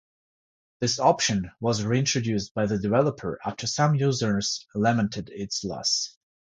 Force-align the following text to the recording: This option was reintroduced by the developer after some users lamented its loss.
This 0.79 0.99
option 0.99 1.51
was 1.59 1.83
reintroduced 1.83 2.55
by 2.55 2.65
the 2.65 2.79
developer 2.79 3.39
after 3.45 3.67
some 3.67 3.93
users 3.93 4.65
lamented 4.73 5.29
its 5.29 5.63
loss. 5.63 6.17